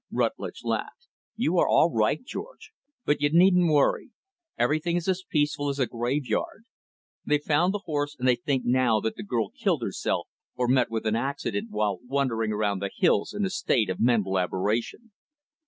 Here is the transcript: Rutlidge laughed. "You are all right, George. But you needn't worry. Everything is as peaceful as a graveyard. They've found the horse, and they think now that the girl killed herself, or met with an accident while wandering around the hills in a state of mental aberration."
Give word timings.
Rutlidge 0.11 0.63
laughed. 0.63 1.09
"You 1.35 1.59
are 1.59 1.67
all 1.67 1.91
right, 1.93 2.23
George. 2.25 2.71
But 3.05 3.21
you 3.21 3.29
needn't 3.31 3.71
worry. 3.71 4.09
Everything 4.57 4.95
is 4.95 5.07
as 5.07 5.21
peaceful 5.29 5.69
as 5.69 5.77
a 5.77 5.85
graveyard. 5.85 6.65
They've 7.23 7.43
found 7.43 7.71
the 7.71 7.83
horse, 7.85 8.15
and 8.17 8.27
they 8.27 8.35
think 8.35 8.65
now 8.65 8.99
that 9.01 9.15
the 9.15 9.21
girl 9.21 9.49
killed 9.55 9.83
herself, 9.83 10.27
or 10.55 10.67
met 10.67 10.89
with 10.89 11.05
an 11.05 11.15
accident 11.15 11.69
while 11.69 11.99
wandering 12.03 12.51
around 12.51 12.79
the 12.79 12.89
hills 12.97 13.31
in 13.31 13.45
a 13.45 13.51
state 13.51 13.91
of 13.91 13.99
mental 13.99 14.39
aberration." 14.39 15.11